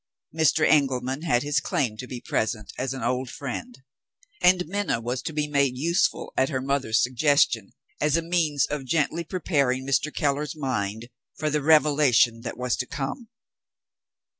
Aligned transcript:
Mr. 0.35 0.67
Engelman 0.67 1.21
had 1.21 1.43
his 1.43 1.59
claim 1.59 1.95
to 1.97 2.07
be 2.07 2.19
present 2.19 2.73
as 2.75 2.91
an 2.95 3.03
old 3.03 3.29
friend; 3.29 3.77
and 4.41 4.65
Minna 4.65 4.99
was 4.99 5.21
to 5.21 5.31
be 5.31 5.47
made 5.47 5.77
useful, 5.77 6.33
at 6.35 6.49
her 6.49 6.59
mother's 6.59 6.99
suggestion, 6.99 7.73
as 7.99 8.17
a 8.17 8.23
means 8.23 8.65
of 8.65 8.83
gently 8.85 9.23
preparing 9.23 9.85
Mr. 9.85 10.11
Keller's 10.11 10.55
mind 10.55 11.09
for 11.35 11.51
the 11.51 11.61
revelation 11.61 12.41
that 12.41 12.57
was 12.57 12.75
to 12.77 12.87
come. 12.87 13.29